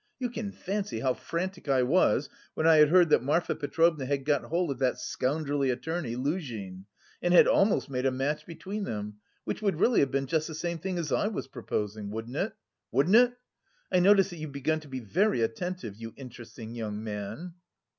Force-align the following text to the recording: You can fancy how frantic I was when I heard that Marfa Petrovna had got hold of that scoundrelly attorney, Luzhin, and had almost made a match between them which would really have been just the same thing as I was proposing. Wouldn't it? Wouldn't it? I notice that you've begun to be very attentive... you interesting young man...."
You 0.17 0.31
can 0.31 0.51
fancy 0.51 1.01
how 1.01 1.13
frantic 1.13 1.69
I 1.69 1.83
was 1.83 2.27
when 2.55 2.65
I 2.65 2.83
heard 2.87 3.09
that 3.09 3.21
Marfa 3.21 3.53
Petrovna 3.53 4.05
had 4.07 4.25
got 4.25 4.43
hold 4.45 4.71
of 4.71 4.79
that 4.79 4.97
scoundrelly 4.97 5.69
attorney, 5.69 6.15
Luzhin, 6.15 6.85
and 7.21 7.35
had 7.35 7.45
almost 7.45 7.87
made 7.87 8.07
a 8.07 8.11
match 8.11 8.47
between 8.47 8.83
them 8.85 9.19
which 9.43 9.61
would 9.61 9.79
really 9.79 9.99
have 9.99 10.09
been 10.09 10.25
just 10.25 10.47
the 10.47 10.55
same 10.55 10.79
thing 10.79 10.97
as 10.97 11.11
I 11.11 11.27
was 11.27 11.47
proposing. 11.47 12.09
Wouldn't 12.09 12.35
it? 12.35 12.53
Wouldn't 12.91 13.15
it? 13.15 13.33
I 13.91 13.99
notice 13.99 14.31
that 14.31 14.37
you've 14.37 14.51
begun 14.51 14.79
to 14.79 14.87
be 14.87 15.01
very 15.01 15.41
attentive... 15.43 15.95
you 15.95 16.13
interesting 16.17 16.73
young 16.73 17.03
man...." 17.03 17.53